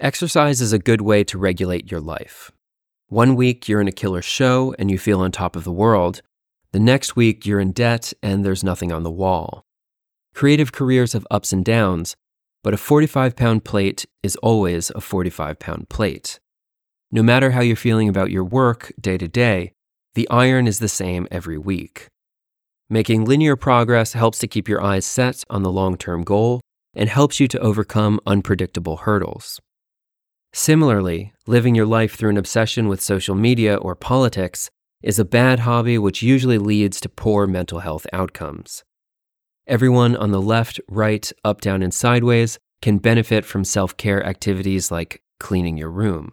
[0.00, 2.50] Exercise is a good way to regulate your life.
[3.08, 6.22] One week you're in a killer show and you feel on top of the world.
[6.72, 9.66] The next week you're in debt and there's nothing on the wall.
[10.32, 12.16] Creative careers have ups and downs,
[12.64, 16.40] but a 45 pound plate is always a 45 pound plate.
[17.12, 19.72] No matter how you're feeling about your work day to day,
[20.14, 22.06] the iron is the same every week.
[22.88, 26.62] Making linear progress helps to keep your eyes set on the long term goal
[26.94, 29.60] and helps you to overcome unpredictable hurdles.
[30.52, 34.68] Similarly, living your life through an obsession with social media or politics
[35.02, 38.82] is a bad hobby which usually leads to poor mental health outcomes.
[39.66, 44.90] Everyone on the left, right, up, down, and sideways can benefit from self care activities
[44.90, 46.32] like cleaning your room.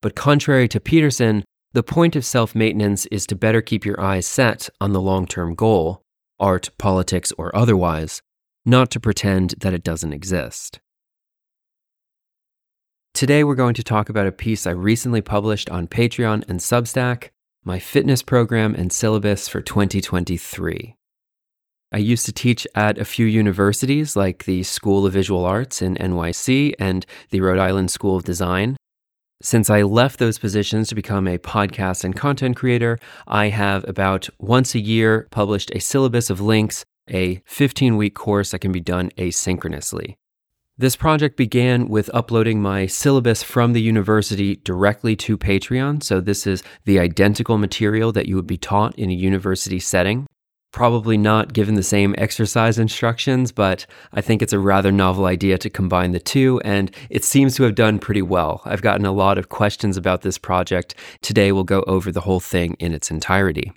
[0.00, 4.26] But contrary to Peterson, the point of self maintenance is to better keep your eyes
[4.26, 6.00] set on the long term goal,
[6.40, 8.22] art, politics, or otherwise,
[8.64, 10.80] not to pretend that it doesn't exist.
[13.16, 17.30] Today, we're going to talk about a piece I recently published on Patreon and Substack
[17.64, 20.94] my fitness program and syllabus for 2023.
[21.92, 25.94] I used to teach at a few universities like the School of Visual Arts in
[25.94, 28.76] NYC and the Rhode Island School of Design.
[29.40, 34.28] Since I left those positions to become a podcast and content creator, I have about
[34.38, 38.80] once a year published a syllabus of links, a 15 week course that can be
[38.80, 40.16] done asynchronously.
[40.78, 46.02] This project began with uploading my syllabus from the university directly to Patreon.
[46.02, 50.26] So, this is the identical material that you would be taught in a university setting.
[50.74, 55.56] Probably not given the same exercise instructions, but I think it's a rather novel idea
[55.56, 58.60] to combine the two, and it seems to have done pretty well.
[58.66, 60.94] I've gotten a lot of questions about this project.
[61.22, 63.72] Today, we'll go over the whole thing in its entirety.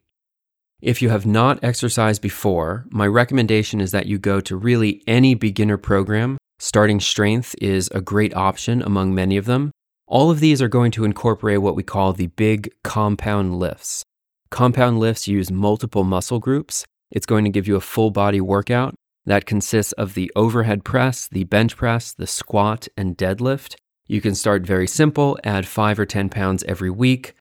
[0.81, 5.33] If you have not exercised before, my recommendation is that you go to really any
[5.33, 9.71] beginner program Starting strength is a great option among many of them.
[10.07, 14.03] All of these are going to incorporate what we call the big compound lifts.
[14.51, 16.85] Compound lifts use multiple muscle groups.
[17.11, 18.93] It's going to give you a full body workout
[19.25, 23.75] that consists of the overhead press, the bench press, the squat, and deadlift.
[24.07, 27.35] You can start very simple, add five or 10 pounds every week.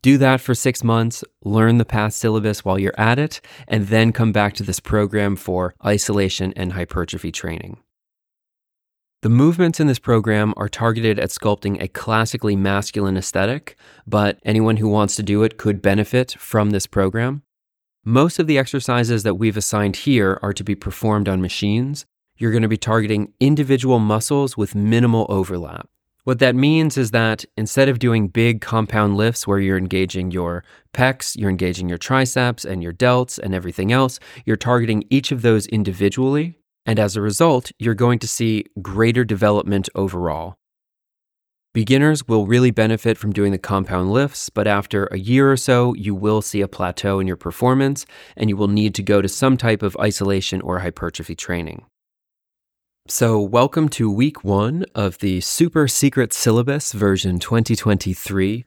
[0.00, 4.12] Do that for six months, learn the past syllabus while you're at it, and then
[4.12, 7.78] come back to this program for isolation and hypertrophy training.
[9.22, 13.76] The movements in this program are targeted at sculpting a classically masculine aesthetic,
[14.06, 17.42] but anyone who wants to do it could benefit from this program.
[18.02, 22.06] Most of the exercises that we've assigned here are to be performed on machines.
[22.38, 25.86] You're going to be targeting individual muscles with minimal overlap.
[26.24, 30.64] What that means is that instead of doing big compound lifts where you're engaging your
[30.94, 35.42] pecs, you're engaging your triceps and your delts and everything else, you're targeting each of
[35.42, 40.56] those individually and as a result, you're going to see greater development overall.
[41.72, 45.94] Beginners will really benefit from doing the compound lifts, but after a year or so,
[45.94, 49.28] you will see a plateau in your performance and you will need to go to
[49.28, 51.84] some type of isolation or hypertrophy training.
[53.06, 58.64] So, welcome to week one of the Super Secret Syllabus version 2023.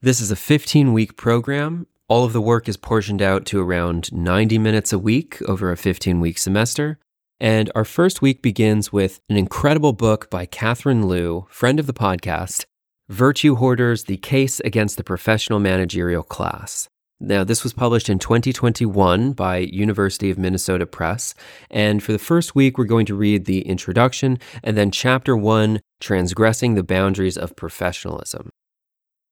[0.00, 1.86] This is a 15 week program.
[2.08, 5.76] All of the work is portioned out to around 90 minutes a week over a
[5.76, 6.98] 15 week semester.
[7.38, 11.92] And our first week begins with an incredible book by Catherine Liu, friend of the
[11.92, 12.64] podcast,
[13.10, 16.88] Virtue Hoarders The Case Against the Professional Managerial Class.
[17.20, 21.34] Now, this was published in 2021 by University of Minnesota Press.
[21.70, 25.80] And for the first week, we're going to read the introduction and then chapter one,
[26.00, 28.50] Transgressing the Boundaries of Professionalism.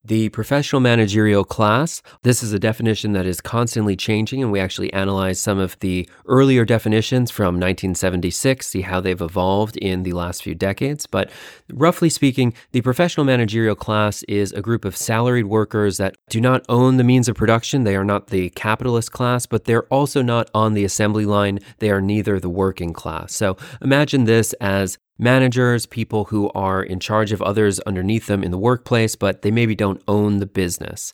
[0.07, 4.93] The professional managerial class, this is a definition that is constantly changing, and we actually
[4.93, 10.43] analyze some of the earlier definitions from 1976, see how they've evolved in the last
[10.43, 11.07] few decades.
[11.07, 11.31] But
[11.73, 16.67] roughly speaking, the professional managerial class is a group of salaried workers that do not
[16.69, 17.85] own the means of production.
[17.85, 21.61] They are not the capitalist class, but they're also not on the assembly line.
[21.79, 23.33] They are neither the working class.
[23.33, 28.51] So imagine this as managers, people who are in charge of others underneath them in
[28.51, 31.13] the workplace, but they maybe don't own the business.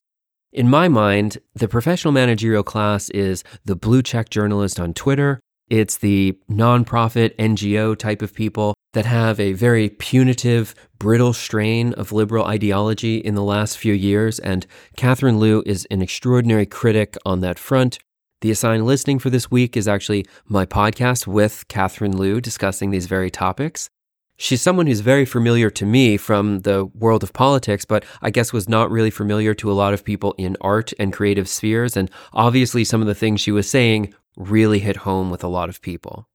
[0.53, 5.39] In my mind, the professional managerial class is the blue check journalist on Twitter.
[5.69, 12.11] It's the nonprofit NGO type of people that have a very punitive, brittle strain of
[12.11, 14.41] liberal ideology in the last few years.
[14.41, 18.01] And Catherine Liu is an extraordinary critic on that front.
[18.41, 23.05] The assigned listening for this week is actually my podcast with Catherine Liu discussing these
[23.05, 23.91] very topics.
[24.39, 28.55] She's someone who's very familiar to me from the world of politics, but I guess
[28.55, 31.99] was not really familiar to a lot of people in art and creative spheres.
[31.99, 35.69] And obviously, some of the things she was saying really hit home with a lot
[35.69, 36.27] of people.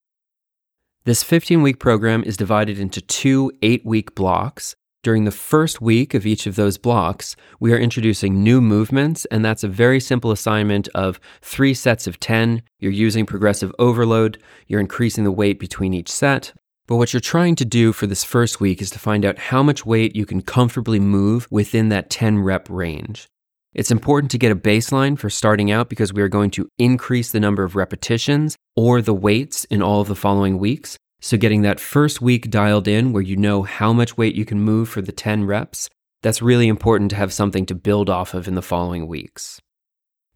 [1.06, 4.76] This 15 week program is divided into two eight week blocks.
[5.06, 9.46] During the first week of each of those blocks, we are introducing new movements, and
[9.46, 12.64] that's a very simple assignment of three sets of 10.
[12.80, 16.54] You're using progressive overload, you're increasing the weight between each set.
[16.88, 19.62] But what you're trying to do for this first week is to find out how
[19.62, 23.28] much weight you can comfortably move within that 10 rep range.
[23.76, 27.32] It's important to get a baseline for starting out because we are going to increase
[27.32, 30.98] the number of repetitions or the weights in all of the following weeks.
[31.26, 34.62] So, getting that first week dialed in where you know how much weight you can
[34.62, 35.90] move for the 10 reps,
[36.22, 39.60] that's really important to have something to build off of in the following weeks.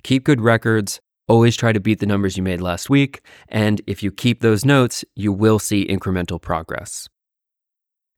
[0.01, 4.01] Keep good records, always try to beat the numbers you made last week, and if
[4.01, 7.07] you keep those notes, you will see incremental progress.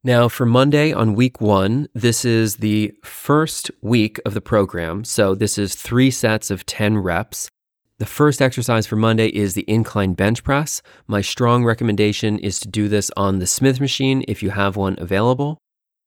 [0.02, 5.04] Now, for Monday on week one, this is the first week of the program.
[5.04, 7.50] So, this is three sets of 10 reps.
[8.02, 10.82] The first exercise for Monday is the incline bench press.
[11.06, 14.96] My strong recommendation is to do this on the Smith machine if you have one
[14.98, 15.60] available.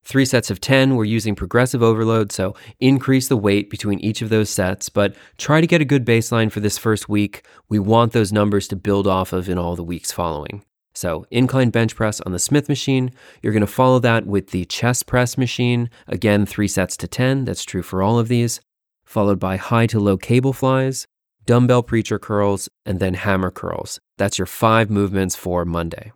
[0.03, 4.29] Three sets of 10, we're using progressive overload, so increase the weight between each of
[4.29, 7.47] those sets, but try to get a good baseline for this first week.
[7.69, 10.65] We want those numbers to build off of in all the weeks following.
[10.97, 13.13] So, incline bench press on the Smith machine.
[13.41, 15.91] You're going to follow that with the chest press machine.
[16.09, 17.45] Again, three sets to 10.
[17.45, 18.61] That's true for all of these.
[19.05, 21.07] Followed by high to low cable flies
[21.47, 24.01] dumbbell preacher curls, and then hammer curls.
[24.19, 26.13] That's your five movements for Monday.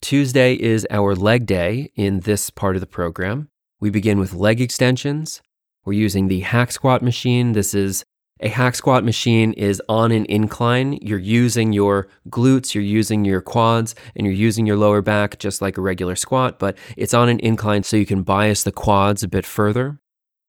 [0.00, 3.48] Tuesday is our leg day in this part of the program.
[3.80, 5.42] We begin with leg extensions.
[5.84, 7.52] We're using the hack squat machine.
[7.52, 8.04] This is
[8.40, 10.98] a hack squat machine is on an incline.
[11.02, 15.60] You're using your glutes, you're using your quads, and you're using your lower back just
[15.60, 19.24] like a regular squat, but it's on an incline so you can bias the quads
[19.24, 19.98] a bit further.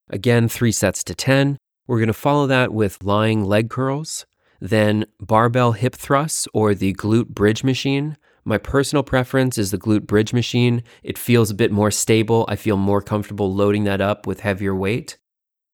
[0.09, 1.57] Again, three sets to 10.
[1.89, 4.27] We're going to follow that with lying leg curls,
[4.61, 8.15] then barbell hip thrusts or the glute bridge machine.
[8.45, 10.83] My personal preference is the glute bridge machine.
[11.01, 12.45] It feels a bit more stable.
[12.47, 15.17] I feel more comfortable loading that up with heavier weight.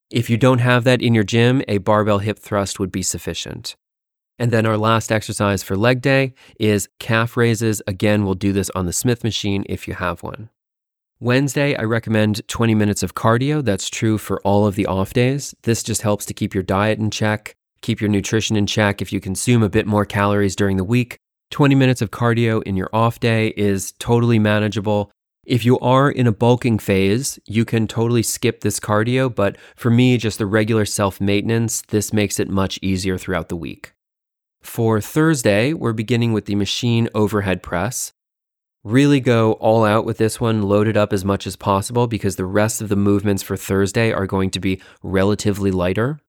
[0.10, 3.76] If you don't have that in your gym, a barbell hip thrust would be sufficient.
[4.40, 7.82] And then our last exercise for leg day is calf raises.
[7.88, 10.50] Again, we'll do this on the Smith machine if you have one.
[11.22, 13.64] Wednesday, I recommend 20 minutes of cardio.
[13.64, 15.56] That's true for all of the off days.
[15.64, 19.02] This just helps to keep your diet in check, keep your nutrition in check.
[19.02, 21.18] If you consume a bit more calories during the week,
[21.52, 25.10] 20 minutes of cardio in your off day is totally manageable.
[25.46, 29.90] If you are in a bulking phase, you can totally skip this cardio, but for
[29.90, 33.94] me, just the regular self maintenance, this makes it much easier throughout the week.
[34.62, 38.12] For Thursday, we're beginning with the machine overhead press.
[38.86, 42.36] Really go all out with this one, load it up as much as possible because
[42.36, 46.20] the rest of the movements for Thursday are going to be relatively lighter.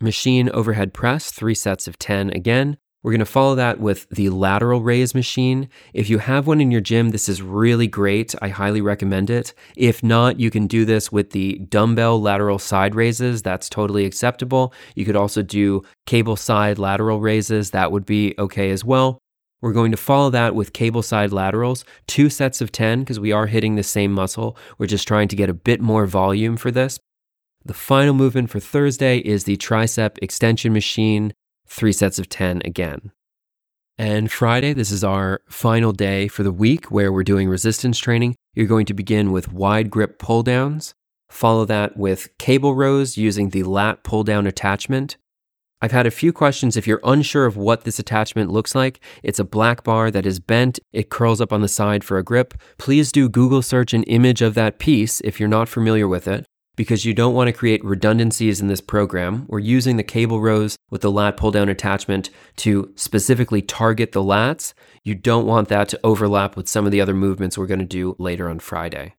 [0.00, 2.78] Machine overhead press, three sets of 10 again.
[3.02, 5.68] We're going to follow that with the lateral raise machine.
[5.92, 8.32] If you have one in your gym, this is really great.
[8.40, 9.52] I highly recommend it.
[9.76, 13.42] If not, you can do this with the dumbbell lateral side raises.
[13.42, 14.72] That's totally acceptable.
[14.94, 17.72] You could also do cable side lateral raises.
[17.72, 19.18] That would be okay as well.
[19.60, 23.32] We're going to follow that with cable side laterals, two sets of 10 because we
[23.32, 24.56] are hitting the same muscle.
[24.78, 27.00] We're just trying to get a bit more volume for this.
[27.64, 31.32] The final movement for Thursday is the tricep extension machine,
[31.66, 33.10] three sets of 10 again.
[33.98, 38.36] And Friday, this is our final day for the week where we're doing resistance training.
[38.54, 40.94] You're going to begin with wide grip pull downs,
[41.28, 45.16] follow that with cable rows using the lat pull down attachment,
[45.80, 46.76] I've had a few questions.
[46.76, 50.40] If you're unsure of what this attachment looks like, it's a black bar that is
[50.40, 52.54] bent, it curls up on the side for a grip.
[52.78, 56.44] Please do Google search an image of that piece if you're not familiar with it,
[56.74, 59.44] because you don't want to create redundancies in this program.
[59.46, 64.22] We're using the cable rows with the lat pull down attachment to specifically target the
[64.22, 64.74] lats.
[65.04, 67.84] You don't want that to overlap with some of the other movements we're going to
[67.84, 69.14] do later on Friday.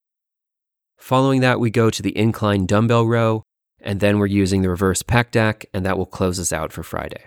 [0.97, 3.43] Following that, we go to the incline dumbbell row.
[3.81, 6.83] And then we're using the reverse pec deck, and that will close us out for
[6.83, 7.23] Friday.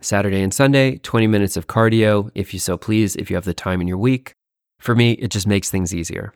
[0.00, 3.52] Saturday and Sunday, 20 minutes of cardio, if you so please, if you have the
[3.52, 4.32] time in your week.
[4.78, 6.32] For me, it just makes things easier.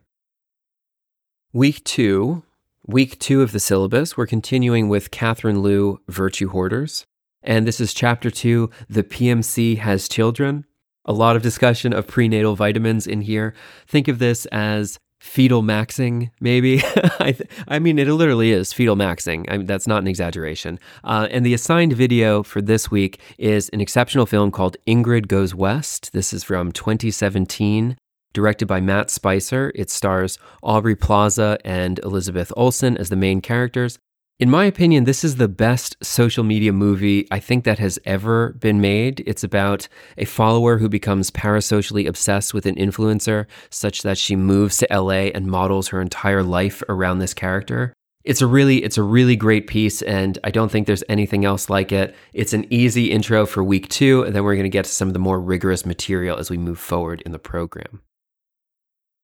[1.52, 2.43] Week two,
[2.87, 7.07] week two of the syllabus, we're continuing with Catherine Liu, Virtue Hoarders.
[7.43, 10.66] And this is chapter two The PMC Has Children.
[11.07, 13.54] A lot of discussion of prenatal vitamins in here.
[13.87, 16.78] Think of this as fetal maxing, maybe.
[17.19, 19.47] I, th- I mean, it literally is fetal maxing.
[19.49, 20.78] I mean, that's not an exaggeration.
[21.02, 25.54] Uh, and the assigned video for this week is an exceptional film called Ingrid Goes
[25.54, 26.12] West.
[26.12, 27.97] This is from 2017,
[28.35, 29.73] directed by Matt Spicer.
[29.75, 33.99] It stars Aubrey Plaza and Elizabeth Olsen as the main characters.
[34.41, 38.55] In my opinion, this is the best social media movie I think that has ever
[38.55, 39.23] been made.
[39.29, 39.87] It's about
[40.19, 45.31] a follower who becomes parasocially obsessed with an influencer such that she moves to LA
[45.33, 47.93] and models her entire life around this character.
[48.25, 51.71] It's a really it's a really great piece and I don't think there's anything else
[51.71, 52.17] like it.
[52.33, 55.07] It's an easy intro for week 2 and then we're going to get to some
[55.07, 58.00] of the more rigorous material as we move forward in the program.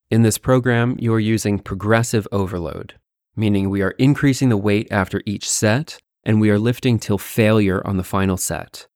[0.09, 2.95] In this program, you are using progressive overload
[3.40, 7.85] meaning we are increasing the weight after each set and we are lifting till failure
[7.87, 8.87] on the final set.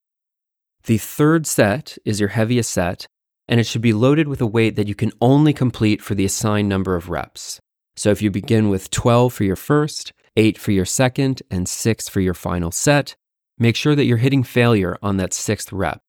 [0.84, 3.06] The third set is your heaviest set,
[3.48, 6.26] and it should be loaded with a weight that you can only complete for the
[6.26, 7.58] assigned number of reps.
[7.96, 12.08] So if you begin with 12 for your first, 8 for your second, and 6
[12.08, 13.16] for your final set,
[13.58, 16.00] make sure that you're hitting failure on that sixth rep.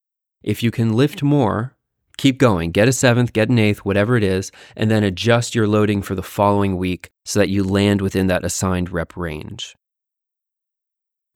[0.43, 1.74] If you can lift more,
[2.17, 5.67] keep going, get a seventh, get an eighth, whatever it is, and then adjust your
[5.67, 9.75] loading for the following week so that you land within that assigned rep range.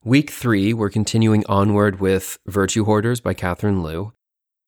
[0.03, 4.13] Week three, we're continuing onward with Virtue Hoarders by Catherine Liu.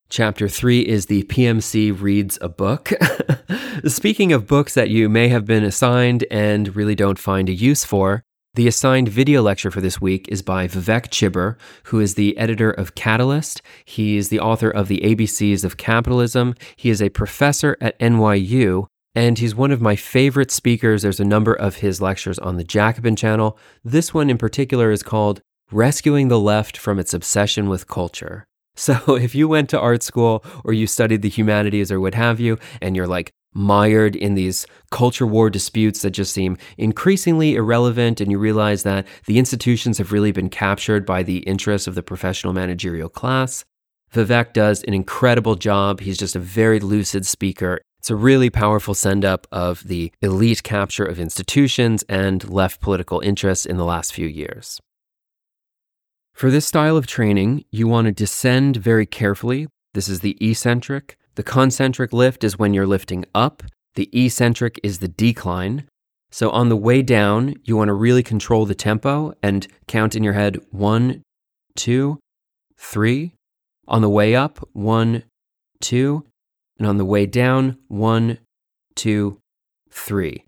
[0.10, 2.92] Chapter three is the PMC reads a book.
[3.88, 7.86] Speaking of books that you may have been assigned and really don't find a use
[7.86, 11.56] for, the assigned video lecture for this week is by Vivek Chibber,
[11.86, 13.62] who is the editor of Catalyst.
[13.86, 16.56] He is the author of The ABCs of Capitalism.
[16.76, 21.02] He is a professor at NYU, and he's one of my favorite speakers.
[21.02, 23.58] There's a number of his lectures on the Jacobin channel.
[23.86, 25.40] This one in particular is called
[25.72, 28.44] Rescuing the Left from Its Obsession with Culture.
[28.74, 32.40] So, if you went to art school or you studied the humanities or what have
[32.40, 38.22] you, and you're like, mired in these culture war disputes that just seem increasingly irrelevant,
[38.22, 42.04] and you realize that the institutions have really been captured by the interests of the
[42.04, 43.66] professional managerial class.
[44.14, 46.02] Vivek does an incredible job.
[46.02, 47.80] He's just a very lucid speaker.
[48.00, 53.20] It's a really powerful send up of the elite capture of institutions and left political
[53.20, 54.82] interests in the last few years.
[56.34, 59.68] For this style of training, you want to descend very carefully.
[59.94, 61.18] This is the eccentric.
[61.36, 63.64] The concentric lift is when you're lifting up,
[63.96, 65.88] the eccentric is the decline.
[66.30, 70.24] So on the way down, you want to really control the tempo and count in
[70.24, 71.24] your head one,
[71.76, 72.20] two,
[72.78, 73.34] three.
[73.88, 75.24] On the way up, one,
[75.82, 76.26] two.
[76.78, 78.38] And on the way down, one,
[78.96, 79.40] two,
[79.90, 80.46] three.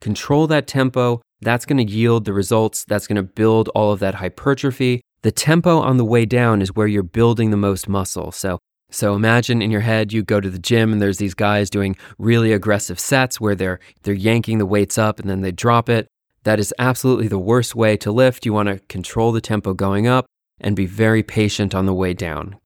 [0.00, 1.22] Control that tempo.
[1.40, 2.84] That's going to yield the results.
[2.84, 5.00] That's going to build all of that hypertrophy.
[5.22, 8.32] The tempo on the way down is where you're building the most muscle.
[8.32, 8.58] So
[8.90, 11.96] so imagine in your head you go to the gym and there's these guys doing
[12.18, 16.08] really aggressive sets where they're they're yanking the weights up and then they drop it.
[16.44, 18.46] That is absolutely the worst way to lift.
[18.46, 20.26] You want to control the tempo going up
[20.60, 22.56] and be very patient on the way down.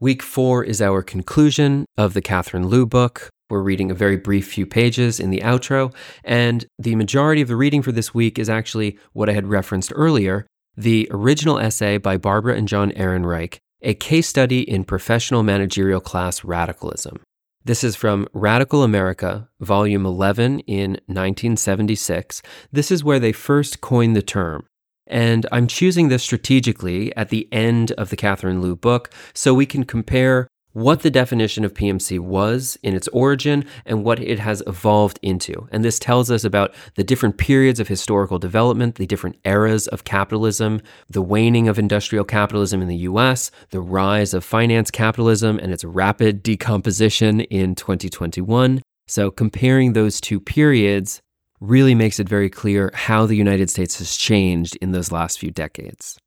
[0.00, 3.30] Week 4 is our conclusion of the Catherine Liu book.
[3.48, 7.56] We're reading a very brief few pages in the outro, and the majority of the
[7.56, 12.16] reading for this week is actually what I had referenced earlier the original essay by
[12.16, 17.20] Barbara and John Ehrenreich a case study in professional managerial class radicalism.
[17.64, 22.42] This is from Radical America, Volume 11 in 1976.
[22.72, 24.66] This is where they first coined the term.
[25.06, 29.66] And I'm choosing this strategically at the end of the Catherine Liu book so we
[29.66, 34.62] can compare what the definition of PMC was in its origin and what it has
[34.66, 35.68] evolved into.
[35.70, 40.04] And this tells us about the different periods of historical development, the different eras of
[40.04, 45.72] capitalism, the waning of industrial capitalism in the US, the rise of finance capitalism and
[45.72, 48.82] its rapid decomposition in 2021.
[49.08, 51.20] So, comparing those two periods
[51.60, 55.50] really makes it very clear how the United States has changed in those last few
[55.50, 56.18] decades.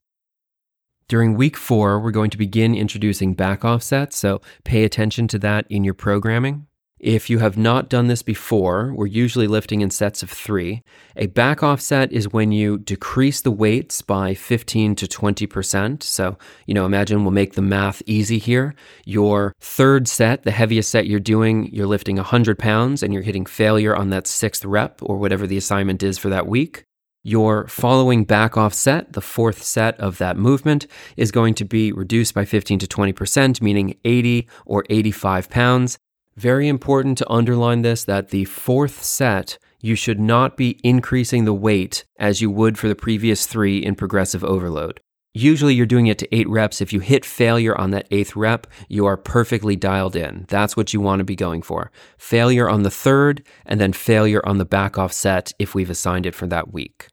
[1.08, 5.64] During week four, we're going to begin introducing back offsets, so pay attention to that
[5.70, 6.66] in your programming.
[6.98, 10.82] If you have not done this before, we're usually lifting in sets of three.
[11.14, 16.02] A back offset is when you decrease the weights by 15 to 20%.
[16.02, 18.74] So, you know, imagine we'll make the math easy here.
[19.04, 23.46] Your third set, the heaviest set you're doing, you're lifting 100 pounds and you're hitting
[23.46, 26.86] failure on that sixth rep or whatever the assignment is for that week.
[27.28, 31.90] Your following back off set, the fourth set of that movement, is going to be
[31.90, 35.98] reduced by 15 to 20%, meaning 80 or 85 pounds.
[36.36, 41.52] Very important to underline this that the fourth set, you should not be increasing the
[41.52, 45.00] weight as you would for the previous three in progressive overload.
[45.34, 46.80] Usually you're doing it to eight reps.
[46.80, 50.46] If you hit failure on that eighth rep, you are perfectly dialed in.
[50.48, 51.90] That's what you want to be going for.
[52.18, 56.24] Failure on the third, and then failure on the back off set if we've assigned
[56.24, 57.08] it for that week.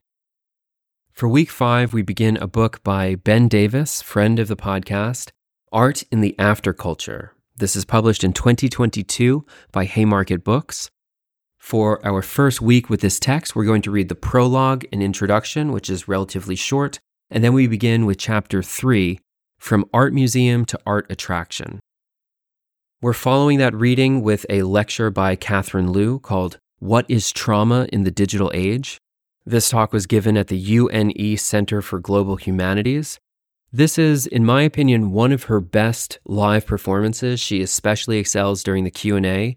[1.13, 5.29] For week five, we begin a book by Ben Davis, friend of the podcast,
[5.71, 7.29] Art in the Afterculture.
[7.55, 10.89] This is published in 2022 by Haymarket Books.
[11.59, 15.71] For our first week with this text, we're going to read the prologue and introduction,
[15.71, 19.19] which is relatively short, and then we begin with chapter 3
[19.59, 21.79] From Art Museum to Art Attraction.
[23.03, 28.03] We're following that reading with a lecture by Catherine Liu called What is Trauma in
[28.03, 28.97] the Digital Age?
[29.45, 33.19] This talk was given at the UNE Center for Global Humanities.
[33.71, 37.39] This is, in my opinion, one of her best live performances.
[37.39, 39.55] She especially excels during the Q&A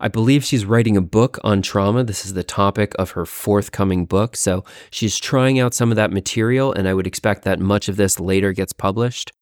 [0.00, 2.04] I believe she's writing a book on trauma.
[2.04, 4.36] This is the topic of her forthcoming book.
[4.36, 7.96] So she's trying out some of that material, and I would expect that much of
[7.96, 9.32] this later gets published.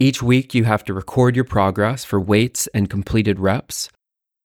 [0.00, 3.88] Each week, you have to record your progress for weights and completed reps.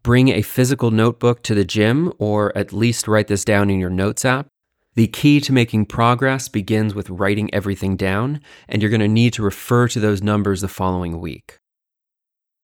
[0.03, 3.89] Bring a physical notebook to the gym, or at least write this down in your
[3.89, 4.47] notes app.
[4.95, 9.33] The key to making progress begins with writing everything down, and you're going to need
[9.33, 11.57] to refer to those numbers the following week.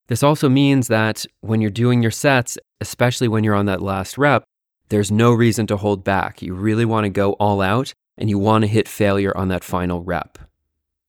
[0.08, 4.18] This also means that when you're doing your sets, especially when you're on that last
[4.18, 4.44] rep,
[4.90, 6.42] there's no reason to hold back.
[6.42, 9.64] You really want to go all out and you want to hit failure on that
[9.64, 10.38] final rep.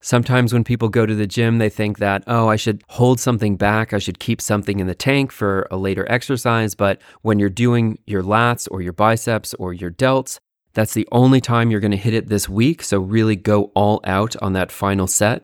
[0.03, 3.57] Sometimes when people go to the gym, they think that, oh, I should hold something
[3.57, 3.93] back.
[3.93, 6.75] I should keep something in the tank for a later exercise.
[6.75, 10.39] But when you're doing your lats or your biceps or your delts,
[10.73, 12.83] that's the only time you're going to hit it this week.
[12.83, 15.43] So really go all out on that final set.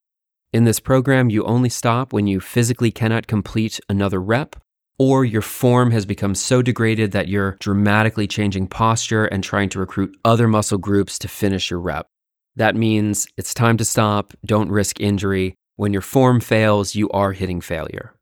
[0.53, 4.57] In this program, you only stop when you physically cannot complete another rep,
[4.99, 9.79] or your form has become so degraded that you're dramatically changing posture and trying to
[9.79, 12.07] recruit other muscle groups to finish your rep.
[12.55, 15.55] That means it's time to stop, don't risk injury.
[15.75, 18.16] When your form fails, you are hitting failure.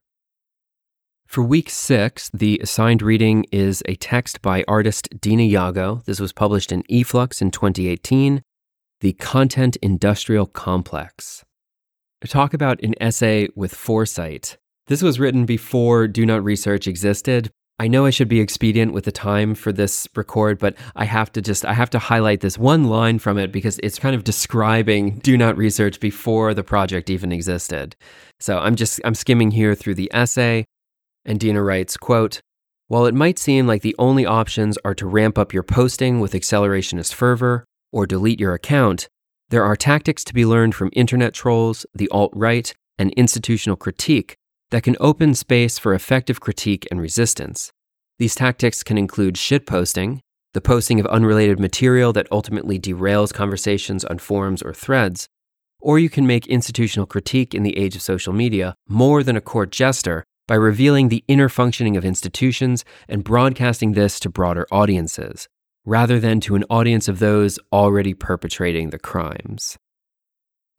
[1.34, 6.04] For week six, the assigned reading is a text by artist Dena Yago.
[6.04, 8.40] This was published in eFlux in 2018,
[9.00, 11.44] The Content Industrial Complex
[12.28, 14.58] talk about an essay with foresight.
[14.86, 17.50] This was written before Do Not Research existed.
[17.80, 21.32] I know I should be expedient with the time for this record, but I have
[21.32, 24.22] to just I have to highlight this one line from it because it's kind of
[24.22, 27.96] describing Do Not Research before the project even existed.
[28.38, 30.66] So I'm just I'm skimming here through the essay
[31.24, 32.40] and Dena writes, quote,
[32.88, 36.32] while it might seem like the only options are to ramp up your posting with
[36.32, 39.08] accelerationist fervor or delete your account,
[39.48, 44.36] there are tactics to be learned from internet trolls, the alt right, and institutional critique
[44.70, 47.70] that can open space for effective critique and resistance.
[48.18, 50.20] These tactics can include shitposting,
[50.52, 55.26] the posting of unrelated material that ultimately derails conversations on forums or threads,
[55.80, 59.40] or you can make institutional critique in the age of social media more than a
[59.40, 65.48] court jester by revealing the inner functioning of institutions and broadcasting this to broader audiences
[65.84, 69.76] rather than to an audience of those already perpetrating the crimes.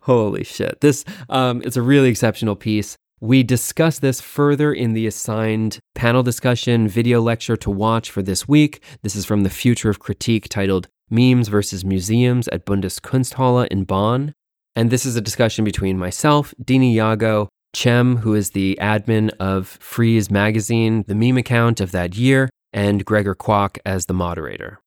[0.01, 0.81] Holy shit.
[0.81, 2.95] This um, is a really exceptional piece.
[3.21, 8.47] We discuss this further in the assigned panel discussion video lecture to watch for this
[8.47, 8.83] week.
[9.03, 14.33] This is from the Future of Critique titled Memes versus Museums at Bundeskunsthalle in Bonn.
[14.75, 19.67] And this is a discussion between myself, Dena Yago, Cem, who is the admin of
[19.81, 24.79] Freeze magazine, the meme account of that year, and Gregor Kwok as the moderator.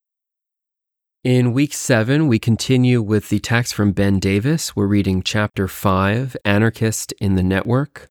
[1.24, 4.74] In week seven, we continue with the text from Ben Davis.
[4.74, 8.09] We're reading chapter five, Anarchist in the Network.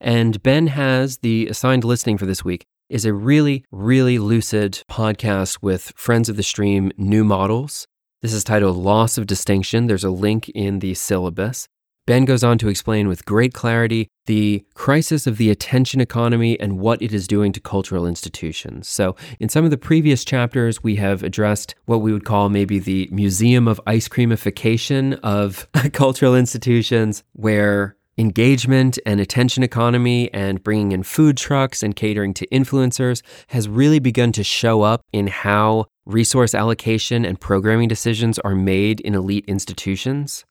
[0.00, 5.58] And Ben has the assigned listening for this week is a really, really lucid podcast
[5.62, 7.86] with friends of the stream, New Models.
[8.22, 9.86] This is titled Loss of Distinction.
[9.86, 11.66] There's a link in the syllabus.
[12.06, 16.78] Ben goes on to explain with great clarity the crisis of the attention economy and
[16.78, 18.88] what it is doing to cultural institutions.
[18.88, 22.78] So, in some of the previous chapters, we have addressed what we would call maybe
[22.78, 30.92] the museum of ice creamification of cultural institutions, where engagement and attention economy and bringing
[30.92, 35.86] in food trucks and catering to influencers has really begun to show up in how
[36.04, 40.44] resource allocation and programming decisions are made in elite institutions.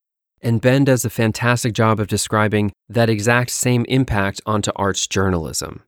[0.43, 5.83] And Ben does a fantastic job of describing that exact same impact onto arts journalism,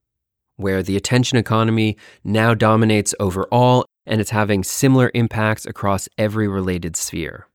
[0.56, 6.96] where the attention economy now dominates overall and it's having similar impacts across every related
[6.96, 7.48] sphere.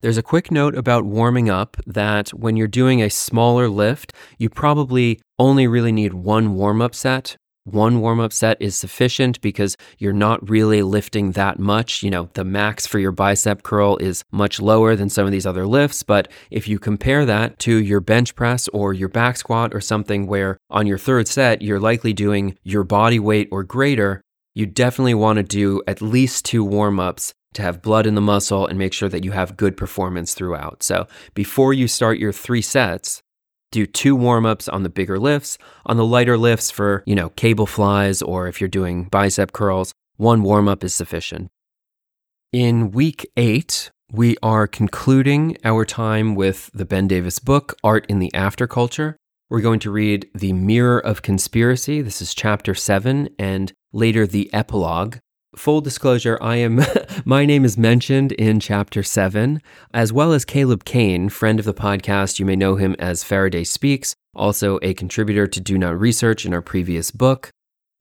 [0.00, 4.50] There's a quick note about warming up that when you're doing a smaller lift, you
[4.50, 9.76] probably only really need one warm up set one warm up set is sufficient because
[9.98, 12.02] you're not really lifting that much.
[12.02, 15.46] You know, the max for your bicep curl is much lower than some of these
[15.46, 16.02] other lifts.
[16.02, 20.26] But if you compare that to your bench press or your back squat or something
[20.26, 24.20] where on your third set, you're likely doing your body weight or greater,
[24.54, 28.20] you definitely want to do at least two warm ups to have blood in the
[28.20, 30.82] muscle and make sure that you have good performance throughout.
[30.82, 33.22] So before you start your three sets,
[33.72, 35.58] do two warm ups on the bigger lifts.
[35.86, 39.92] On the lighter lifts for, you know, cable flies or if you're doing bicep curls,
[40.16, 41.50] one warm up is sufficient.
[42.52, 48.18] In week eight, we are concluding our time with the Ben Davis book, Art in
[48.18, 49.16] the Afterculture.
[49.48, 52.02] We're going to read The Mirror of Conspiracy.
[52.02, 55.16] This is chapter seven, and later the epilogue.
[55.56, 56.80] Full disclosure, I am
[57.26, 59.60] my name is mentioned in chapter 7,
[59.92, 62.38] as well as Caleb Cain, friend of the podcast.
[62.38, 66.54] You may know him as Faraday Speaks, also a contributor to Do Not Research in
[66.54, 67.50] our previous book.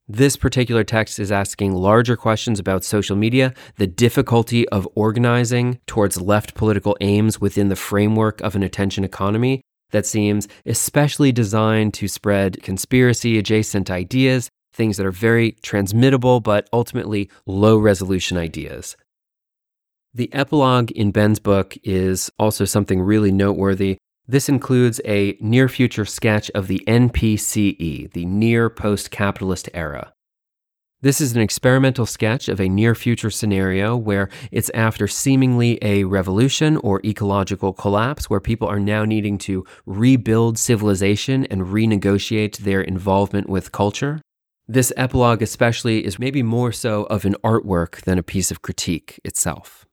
[0.08, 6.22] This particular text is asking larger questions about social media, the difficulty of organizing towards
[6.22, 9.62] left political aims within the framework of an attention economy
[9.92, 16.68] that seems especially designed to spread conspiracy adjacent ideas, things that are very transmittable but
[16.72, 18.96] ultimately low resolution ideas.
[20.14, 23.98] The epilogue in Ben's book is also something really noteworthy.
[24.28, 30.14] This includes a near future sketch of the NPCE, the near post capitalist era.
[31.04, 36.04] This is an experimental sketch of a near future scenario where it's after seemingly a
[36.04, 42.82] revolution or ecological collapse, where people are now needing to rebuild civilization and renegotiate their
[42.82, 44.22] involvement with culture.
[44.72, 49.20] This epilogue, especially, is maybe more so of an artwork than a piece of critique
[49.26, 49.86] itself.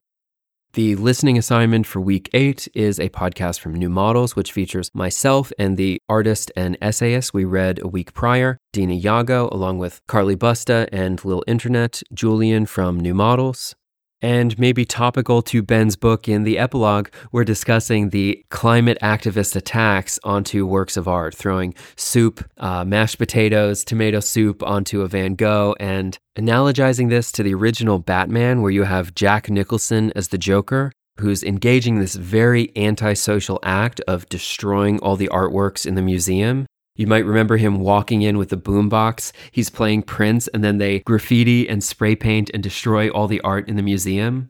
[0.71, 5.51] The listening assignment for week eight is a podcast from New Models, which features myself
[5.59, 10.37] and the artist and essayist we read a week prior, Dena Yago, along with Carly
[10.37, 13.75] Busta and Lil Internet, Julian from New Models.
[14.21, 20.19] And maybe topical to Ben's book in the epilogue, we're discussing the climate activist attacks
[20.25, 25.73] onto works of art, throwing soup, uh, mashed potatoes, tomato soup onto a Van Gogh,
[25.79, 30.91] and analogizing this to the original Batman, where you have Jack Nicholson as the Joker,
[31.19, 36.65] who's engaging this very antisocial act of destroying all the artworks in the museum
[36.99, 39.31] you might remember him walking in with a boombox.
[39.53, 43.69] He's playing Prince, and then they graffiti and spray paint and destroy all the art
[43.69, 44.49] in the museum.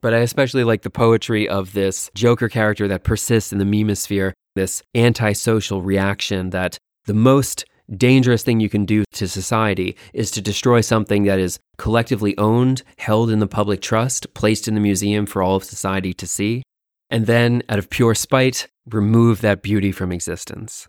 [0.00, 4.32] But I especially like the poetry of this Joker character that persists in the memosphere,
[4.54, 10.40] this antisocial reaction that the most dangerous thing you can do to society is to
[10.40, 15.26] destroy something that is collectively owned, held in the public trust, placed in the museum
[15.26, 16.62] for all of society to see,
[17.10, 20.88] and then, out of pure spite, remove that beauty from existence.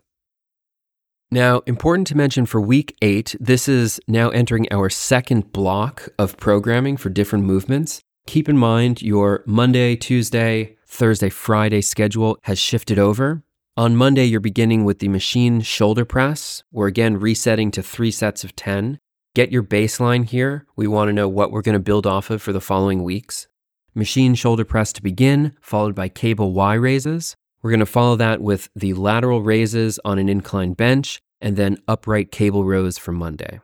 [1.30, 6.36] Now, important to mention for week eight, this is now entering our second block of
[6.36, 8.00] programming for different movements.
[8.28, 13.42] Keep in mind your Monday, Tuesday, Thursday, Friday schedule has shifted over.
[13.76, 16.62] On Monday, you're beginning with the machine shoulder press.
[16.70, 19.00] We're again resetting to three sets of 10.
[19.34, 20.64] Get your baseline here.
[20.76, 23.48] We want to know what we're going to build off of for the following weeks.
[23.96, 27.34] Machine shoulder press to begin, followed by cable Y raises.
[27.62, 31.78] We're going to follow that with the lateral raises on an inclined bench and then
[31.88, 33.60] upright cable rows for Monday.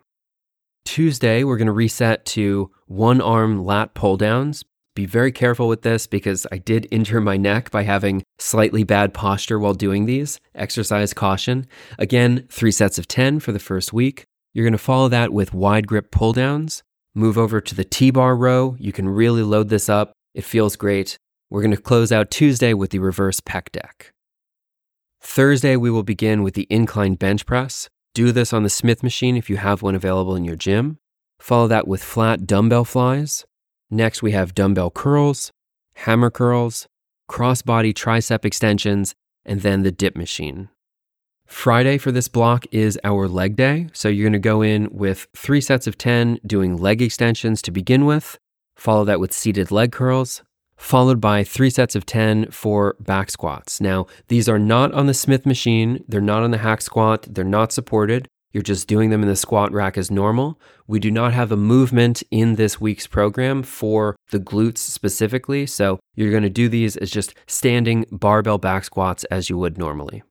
[0.85, 4.64] Tuesday, we're going to reset to one arm lat pull downs.
[4.94, 9.14] Be very careful with this because I did injure my neck by having slightly bad
[9.14, 10.38] posture while doing these.
[10.55, 11.66] Exercise caution.
[11.98, 14.24] Again, three sets of 10 for the first week.
[14.52, 16.83] You're going to follow that with wide grip pull downs.
[17.14, 18.76] Move over to the T bar row.
[18.78, 20.12] You can really load this up.
[20.35, 21.16] It feels great.
[21.52, 24.14] We're going to close out Tuesday with the reverse pec deck.
[25.20, 27.90] Thursday, we will begin with the incline bench press.
[28.14, 30.96] Do this on the Smith machine if you have one available in your gym.
[31.38, 33.44] Follow that with flat dumbbell flies.
[33.90, 35.52] Next, we have dumbbell curls,
[35.96, 36.86] hammer curls,
[37.30, 40.70] crossbody tricep extensions, and then the dip machine.
[41.44, 43.90] Friday for this block is our leg day.
[43.92, 47.70] So you're going to go in with three sets of 10 doing leg extensions to
[47.70, 48.38] begin with.
[48.74, 50.42] Follow that with seated leg curls,
[50.83, 53.81] followed by three sets of 10 for back squats.
[53.81, 57.45] Now, these are not on the Smith machine, they're not on the hack squat, they're
[57.45, 58.29] not supported.
[58.53, 60.61] You're just doing them in the squat rack as normal.
[60.87, 65.64] We do not have a movement in this week's program for the glutes specifically.
[65.64, 69.79] So you're going to do these as just standing barbell back squats as you would
[69.79, 70.23] normally.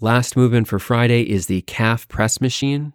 [0.00, 2.94] Last movement for Friday is the calf press machine.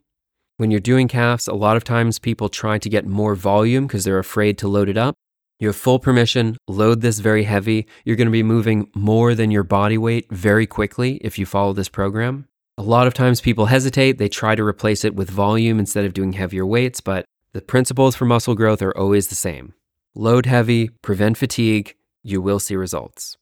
[0.57, 4.05] When you're doing calves, a lot of times people try to get more volume because
[4.05, 5.15] they're afraid to load it up.
[5.63, 7.87] You have full permission, load this very heavy.
[8.03, 11.71] You're going to be moving more than your body weight very quickly if you follow
[11.71, 12.49] this program.
[12.77, 16.13] A lot of times people hesitate, they try to replace it with volume instead of
[16.13, 17.23] doing heavier weights, but
[17.53, 19.73] the principles for muscle growth are always the same.
[20.13, 23.37] Load heavy, prevent fatigue, you will see results.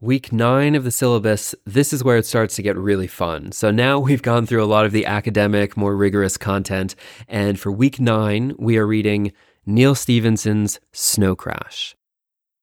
[0.00, 3.52] Week nine of the syllabus, this is where it starts to get really fun.
[3.52, 6.96] So now we've gone through a lot of the academic, more rigorous content.
[7.28, 9.32] And for week nine, we are reading
[9.66, 11.94] Neal Stephenson's Snow Crash.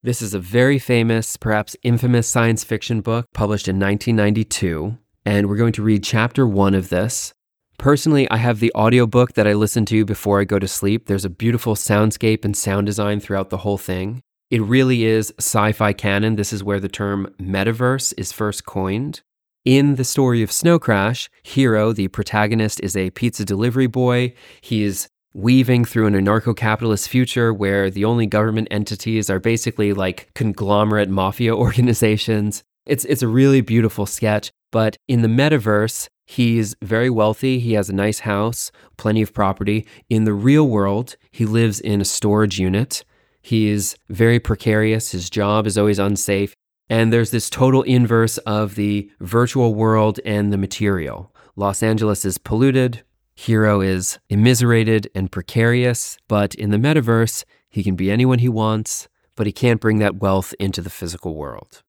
[0.02, 5.58] This is a very famous, perhaps infamous science fiction book published in 1992, and we're
[5.58, 7.34] going to read chapter one of this
[7.78, 11.08] Personally, I have the audiobook that I listen to before I go to sleep.
[11.08, 14.22] There's a beautiful soundscape and sound design throughout the whole thing.
[14.50, 16.36] It really is sci fi canon.
[16.36, 19.22] This is where the term metaverse is first coined.
[19.66, 24.34] In the story of Snow Crash, Hiro, the protagonist, is a pizza delivery boy.
[24.62, 29.94] He is weaving through an anarcho capitalist future where the only government entities are basically
[29.94, 32.64] like conglomerate mafia organizations.
[32.86, 34.52] It's, it's a really beautiful sketch.
[34.72, 37.60] But in the metaverse, he's very wealthy.
[37.60, 39.86] He has a nice house, plenty of property.
[40.10, 43.04] In the real world, he lives in a storage unit.
[43.42, 45.12] He's very precarious.
[45.12, 46.56] His job is always unsafe.
[46.90, 51.34] And there's this total inverse of the virtual world and the material.
[51.56, 53.04] Los Angeles is polluted.
[53.36, 56.18] Hiro is immiserated and precarious.
[56.28, 60.18] But in the metaverse, he can be anyone he wants, but he can't bring that
[60.18, 61.82] wealth into the physical world.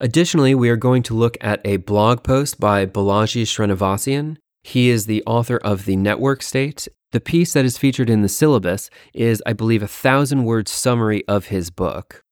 [0.00, 4.38] Additionally, we are going to look at a blog post by Balaji Srinivasan.
[4.62, 8.28] He is the author of The Network State the piece that is featured in the
[8.28, 12.22] syllabus is, I believe, a thousand word summary of his book.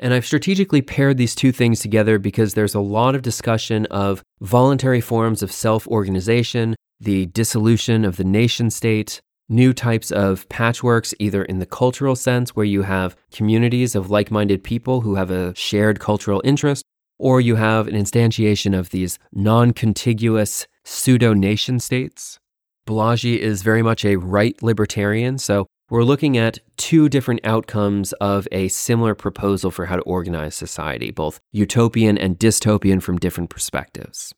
[0.00, 4.22] And I've strategically paired these two things together because there's a lot of discussion of
[4.40, 11.14] voluntary forms of self organization, the dissolution of the nation state, new types of patchworks,
[11.18, 15.30] either in the cultural sense, where you have communities of like minded people who have
[15.30, 16.84] a shared cultural interest,
[17.18, 22.38] or you have an instantiation of these non contiguous pseudo nation states.
[22.86, 28.48] Balaji is very much a right libertarian, so we're looking at two different outcomes of
[28.52, 34.32] a similar proposal for how to organize society, both utopian and dystopian from different perspectives.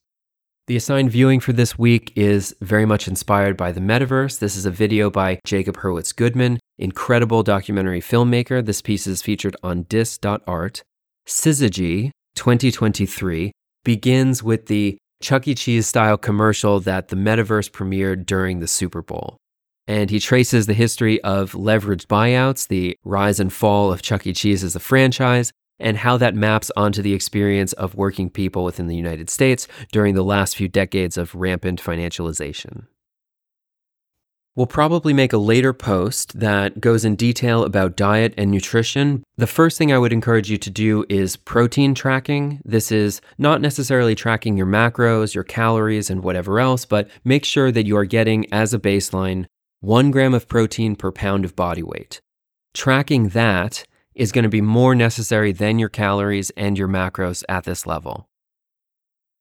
[0.69, 4.39] The assigned viewing for this week is very much inspired by the metaverse.
[4.39, 8.63] This is a video by Jacob Hurwitz Goodman, incredible documentary filmmaker.
[8.63, 10.83] This piece is featured on dis.art.
[11.27, 13.51] Syzygy 2023
[13.83, 15.55] begins with the Chuck E.
[15.55, 19.39] Cheese style commercial that the metaverse premiered during the Super Bowl.
[19.87, 24.35] And he traces the history of leveraged buyouts, the rise and fall of Chuck E.
[24.35, 28.87] Cheese as a franchise, and how that maps onto the experience of working people within
[28.87, 32.87] the United States during the last few decades of rampant financialization.
[34.59, 39.23] We'll probably make a later post that goes in detail about diet and nutrition.
[39.37, 42.61] The first thing I would encourage you to do is protein tracking.
[42.65, 47.71] This is not necessarily tracking your macros, your calories, and whatever else, but make sure
[47.71, 49.47] that you are getting, as a baseline,
[49.79, 52.21] one gram of protein per pound of body weight.
[52.75, 53.85] Tracking that
[54.19, 58.29] is going to be more necessary than your calories and your macros at this level.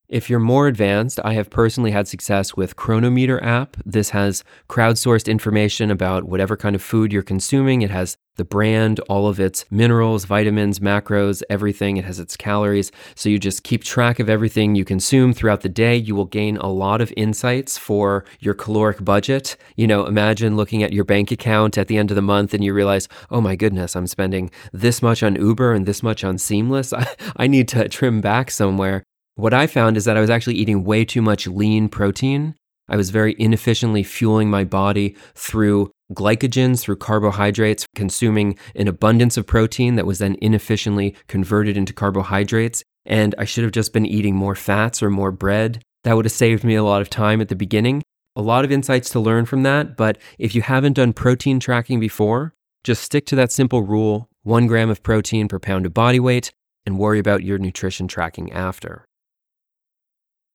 [0.08, 3.76] If you're more advanced, I have personally had success with Cronometer app.
[3.86, 7.82] This has crowdsourced information about whatever kind of food you're consuming.
[7.82, 11.98] It has the brand, all of its minerals, vitamins, macros, everything.
[11.98, 12.92] It has its calories.
[13.16, 15.96] So you just keep track of everything you consume throughout the day.
[15.96, 19.58] You will gain a lot of insights for your caloric budget.
[19.76, 22.64] You know, imagine looking at your bank account at the end of the month and
[22.64, 26.38] you realize, oh my goodness, I'm spending this much on Uber and this much on
[26.38, 26.94] Seamless.
[26.94, 29.04] I, I need to trim back somewhere.
[29.36, 32.56] What I found is that I was actually eating way too much lean protein.
[32.90, 39.48] I was very inefficiently fueling my body through glycogens, through carbohydrates, consuming an abundance of
[39.48, 42.84] protein that was then inefficiently converted into carbohydrates.
[43.06, 45.82] And I should have just been eating more fats or more bread.
[46.04, 48.04] That would have saved me a lot of time at the beginning.
[48.36, 49.98] A lot of insights to learn from that.
[49.98, 54.66] But if you haven't done protein tracking before, just stick to that simple rule one
[54.66, 56.54] gram of protein per pound of body weight
[56.86, 59.06] and worry about your nutrition tracking after.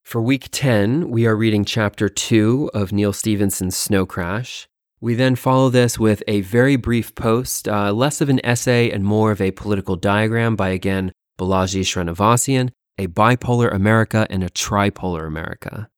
[0.02, 4.66] For week 10, we are reading chapter 2 of Neal Stephenson's Snow Crash.
[5.02, 9.02] We then follow this with a very brief post, uh, less of an essay and
[9.02, 11.10] more of a political diagram by again
[11.40, 15.88] Balaji Srinivasan, a bipolar America and a tripolar America.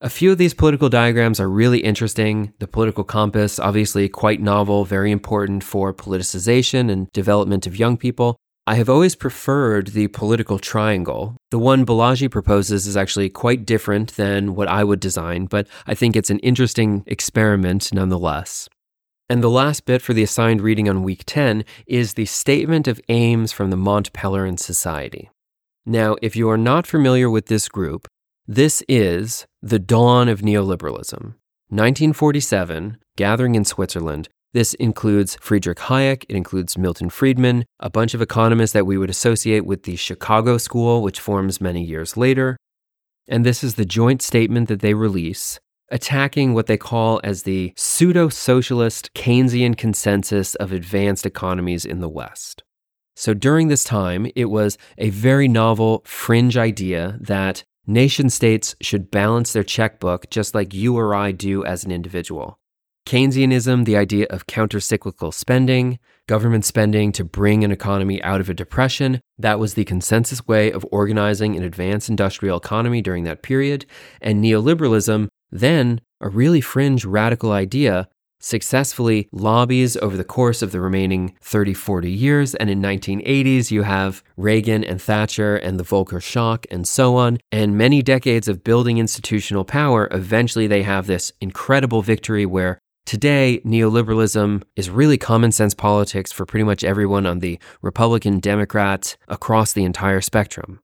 [0.00, 2.52] A few of these political diagrams are really interesting.
[2.60, 8.36] The political compass, obviously quite novel, very important for politicization and development of young people.
[8.66, 11.36] I have always preferred the political triangle.
[11.50, 15.94] The one Balaji proposes is actually quite different than what I would design, but I
[15.94, 18.70] think it's an interesting experiment nonetheless.
[19.28, 23.02] And the last bit for the assigned reading on week 10 is the Statement of
[23.10, 25.30] Aims from the Mont Pelerin Society.
[25.84, 28.08] Now, if you are not familiar with this group,
[28.46, 31.34] this is the dawn of neoliberalism.
[31.68, 38.22] 1947, gathering in Switzerland, this includes Friedrich Hayek, it includes Milton Friedman, a bunch of
[38.22, 42.56] economists that we would associate with the Chicago School, which forms many years later.
[43.26, 45.58] And this is the joint statement that they release,
[45.90, 52.08] attacking what they call as the pseudo socialist Keynesian consensus of advanced economies in the
[52.08, 52.62] West.
[53.16, 59.10] So during this time, it was a very novel fringe idea that nation states should
[59.10, 62.60] balance their checkbook just like you or I do as an individual.
[63.06, 68.54] Keynesianism, the idea of countercyclical spending, government spending to bring an economy out of a
[68.54, 73.84] depression, that was the consensus way of organizing an advanced industrial economy during that period.
[74.22, 78.08] And neoliberalism, then a really fringe radical idea,
[78.40, 82.54] successfully lobbies over the course of the remaining 30, 40 years.
[82.54, 87.38] And in 1980s, you have Reagan and Thatcher and the Volcker shock and so on.
[87.52, 93.60] And many decades of building institutional power, eventually they have this incredible victory where Today,
[93.66, 99.74] neoliberalism is really common sense politics for pretty much everyone on the Republican, Democrat, across
[99.74, 100.80] the entire spectrum,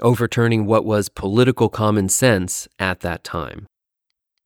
[0.00, 3.66] overturning what was political common sense at that time.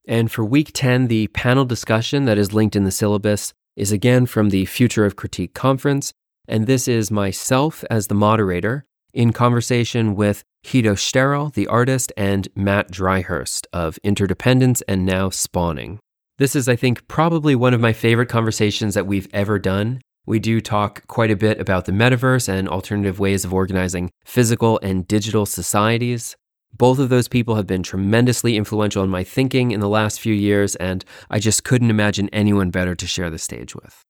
[0.07, 4.25] And for week 10, the panel discussion that is linked in the syllabus is again
[4.25, 6.11] from the Future of Critique conference.
[6.47, 12.47] And this is myself as the moderator in conversation with Hito Steyerl, the artist, and
[12.55, 15.99] Matt Dryhurst of Interdependence and Now Spawning.
[16.39, 19.99] This is, I think, probably one of my favorite conversations that we've ever done.
[20.25, 24.79] We do talk quite a bit about the metaverse and alternative ways of organizing physical
[24.81, 26.37] and digital societies.
[26.71, 30.33] Both of those people have been tremendously influential in my thinking in the last few
[30.33, 34.05] years, and I just couldn't imagine anyone better to share the stage with.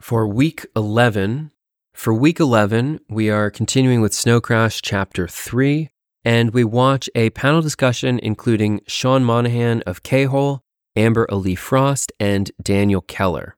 [0.00, 1.50] For week 11,
[1.92, 5.90] for week 11, we are continuing with Snow Crash Chapter 3,
[6.24, 10.62] and we watch a panel discussion including Sean Monahan of K-Hole,
[10.96, 13.56] Amber A'Lee Frost, and Daniel Keller.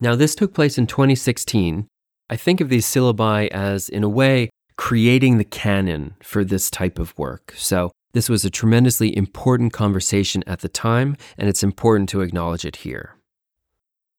[0.00, 1.86] Now, this took place in 2016.
[2.28, 6.98] I think of these syllabi as, in a way, creating the canon for this type
[6.98, 7.54] of work.
[7.56, 12.64] So, this was a tremendously important conversation at the time, and it's important to acknowledge
[12.64, 13.16] it here.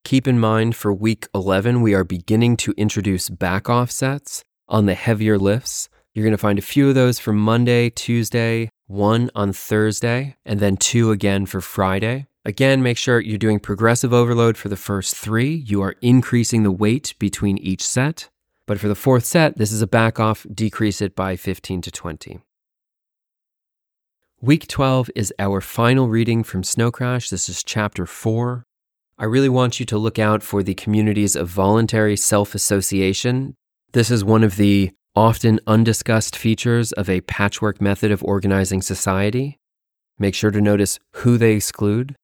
[0.03, 4.95] Keep in mind for week 11, we are beginning to introduce back offsets on the
[4.95, 5.89] heavier lifts.
[6.13, 10.59] You're going to find a few of those for Monday, Tuesday, one on Thursday, and
[10.59, 12.27] then two again for Friday.
[12.45, 15.53] Again, make sure you're doing progressive overload for the first three.
[15.53, 18.29] You are increasing the weight between each set.
[18.65, 21.91] But for the fourth set, this is a back off, decrease it by 15 to
[21.91, 22.39] 20.
[24.41, 27.29] Week 12 is our final reading from Snow Crash.
[27.29, 28.65] This is chapter 4.
[29.17, 33.55] I really want you to look out for the communities of voluntary self association.
[33.93, 39.59] This is one of the often undiscussed features of a patchwork method of organizing society.
[40.19, 42.15] Make sure to notice who they exclude.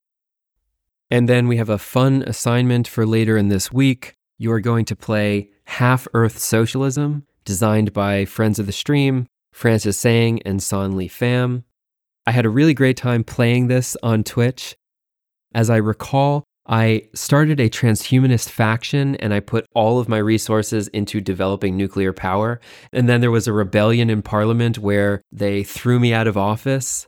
[1.12, 4.14] And then we have a fun assignment for later in this week.
[4.38, 9.98] You are going to play Half Earth Socialism, designed by friends of the stream, Francis
[9.98, 11.64] Tseng and Son La Pham.
[12.26, 14.76] I had a really great time playing this on Twitch.
[15.54, 20.88] As I recall, I started a transhumanist faction and I put all of my resources
[20.90, 22.62] into developing nuclear power.
[22.94, 27.08] And then there was a rebellion in parliament where they threw me out of office.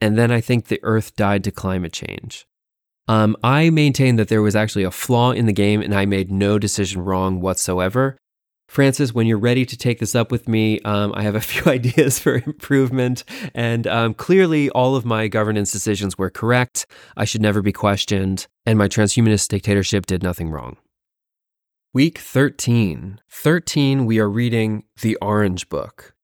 [0.00, 2.46] And then I think the earth died to climate change.
[3.06, 6.30] Um, I maintain that there was actually a flaw in the game and I made
[6.30, 8.16] no decision wrong whatsoever.
[8.66, 11.70] Francis, when you're ready to take this up with me, um, I have a few
[11.70, 13.24] ideas for improvement.
[13.54, 16.86] And um, clearly, all of my governance decisions were correct.
[17.16, 18.46] I should never be questioned.
[18.66, 20.76] And my transhumanist dictatorship did nothing wrong.
[21.92, 23.20] Week 13.
[23.30, 26.14] 13, we are reading The Orange Book.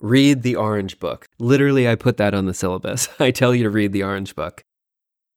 [0.00, 1.26] Read The Orange Book.
[1.40, 3.08] Literally, I put that on the syllabus.
[3.18, 4.62] I tell you to read The Orange Book.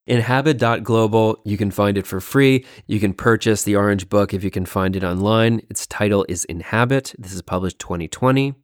[0.06, 2.66] Inhabit.global, you can find it for free.
[2.88, 5.62] You can purchase the Orange Book if you can find it online.
[5.70, 7.14] Its title is Inhabit.
[7.18, 8.54] This is published 2020.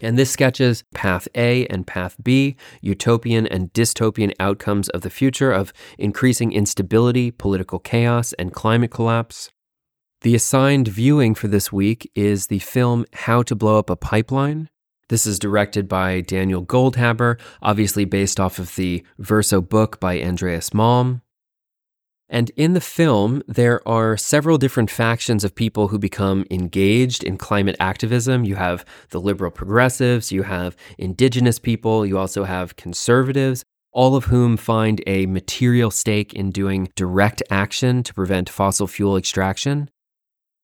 [0.00, 5.52] And this sketches path A and path B, utopian and dystopian outcomes of the future
[5.52, 9.50] of increasing instability, political chaos, and climate collapse.
[10.22, 14.70] The assigned viewing for this week is the film How to Blow Up a Pipeline,
[15.10, 20.70] this is directed by Daniel Goldhaber, obviously based off of the Verso book by Andreas
[20.70, 21.20] Malm.
[22.28, 27.38] And in the film, there are several different factions of people who become engaged in
[27.38, 28.44] climate activism.
[28.44, 34.26] You have the liberal progressives, you have indigenous people, you also have conservatives, all of
[34.26, 39.90] whom find a material stake in doing direct action to prevent fossil fuel extraction.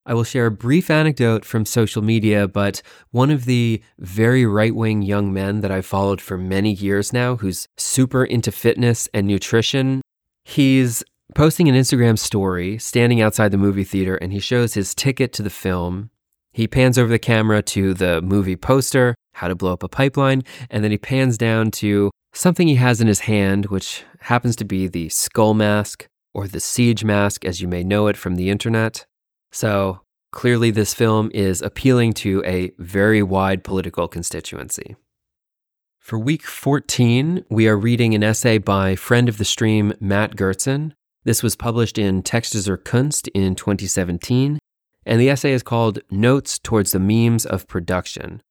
[0.09, 4.75] I will share a brief anecdote from social media, but one of the very right
[4.75, 9.27] wing young men that I've followed for many years now, who's super into fitness and
[9.27, 10.03] nutrition,
[10.45, 11.03] he's
[11.35, 15.43] posting an Instagram story standing outside the movie theater and he shows his ticket to
[15.43, 16.11] the film.
[16.53, 20.43] He pans over the camera to the movie poster, How to Blow Up a Pipeline,
[20.71, 24.65] and then he pans down to something he has in his hand, which happens to
[24.65, 28.51] be the skull mask or the siege mask, as you may know it from the
[28.51, 29.05] internet.
[29.51, 30.01] So
[30.37, 34.95] clearly, this film is appealing to a very wide political constituency.
[35.99, 40.93] For week 14, we are reading an essay by friend of the stream, Matt Gertzen.
[41.25, 44.59] This was published in Texte zur Kunst in 2017,
[45.07, 48.43] and the essay is called Notes Towards the Memes of Production.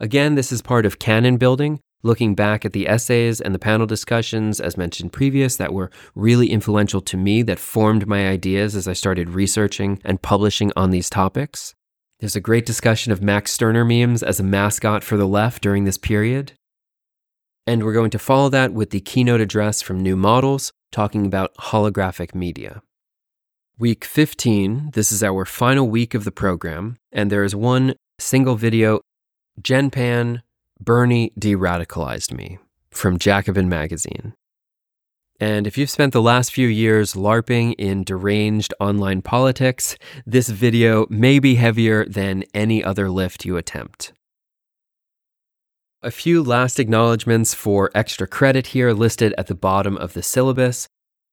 [0.00, 3.86] Again, this is part of canon building, looking back at the essays and the panel
[3.86, 8.86] discussions, as mentioned previous, that were really influential to me, that formed my ideas as
[8.86, 11.74] I started researching and publishing on these topics.
[12.20, 15.84] There's a great discussion of Max Stirner memes as a mascot for the left during
[15.84, 16.52] this period.
[17.66, 21.54] And we're going to follow that with the keynote address from New Models, talking about
[21.56, 22.80] holographic media.
[23.78, 28.56] Week 15, this is our final week of the program, and there is one single
[28.56, 29.00] video
[29.60, 30.42] Genpan
[30.80, 32.58] Bernie de radicalized me
[32.90, 34.34] from Jacobin Magazine.
[35.38, 41.06] And if you've spent the last few years LARPing in deranged online politics, this video
[41.10, 44.12] may be heavier than any other lift you attempt.
[46.02, 50.86] A few last acknowledgments for extra credit here listed at the bottom of the syllabus.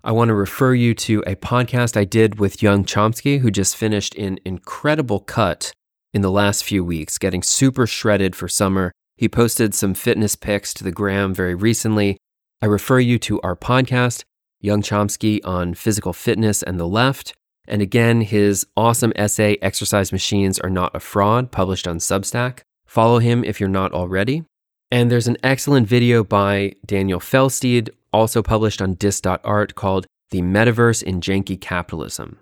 [0.04, 3.78] I want to refer you to a podcast I did with Young Chomsky, who just
[3.78, 5.72] finished an incredible cut
[6.14, 8.92] in the last few weeks, getting super shredded for summer.
[9.18, 12.18] He posted some fitness pics to the gram very recently.
[12.62, 14.24] I refer you to our podcast,
[14.60, 17.34] Young Chomsky on physical fitness and the left.
[17.68, 22.60] And again, his awesome essay, Exercise Machines Are Not a Fraud, published on Substack.
[22.86, 24.44] Follow him if you're not already.
[24.92, 31.02] And there's an excellent video by Daniel Felstead, also published on dis.art, called The Metaverse
[31.02, 32.38] in Janky Capitalism.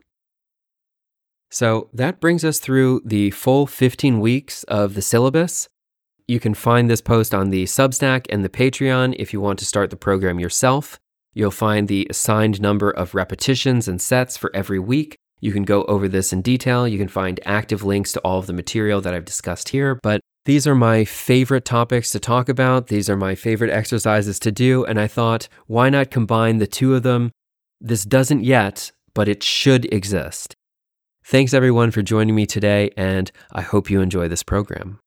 [1.49, 5.67] So that brings us through the full 15 weeks of the syllabus.
[6.31, 9.65] You can find this post on the Substack and the Patreon if you want to
[9.65, 10.97] start the program yourself.
[11.33, 15.17] You'll find the assigned number of repetitions and sets for every week.
[15.41, 16.87] You can go over this in detail.
[16.87, 19.99] You can find active links to all of the material that I've discussed here.
[20.01, 22.87] But these are my favorite topics to talk about.
[22.87, 24.85] These are my favorite exercises to do.
[24.85, 27.31] And I thought, why not combine the two of them?
[27.81, 30.55] This doesn't yet, but it should exist.
[31.25, 35.01] Thanks everyone for joining me today, and I hope you enjoy this program.